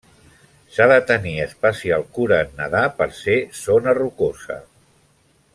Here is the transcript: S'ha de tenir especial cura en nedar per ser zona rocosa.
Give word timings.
S'ha 0.77 0.87
de 0.91 0.95
tenir 1.11 1.33
especial 1.43 2.07
cura 2.17 2.41
en 2.47 2.57
nedar 2.63 2.83
per 3.03 3.09
ser 3.21 3.39
zona 3.63 3.97
rocosa. 4.03 4.63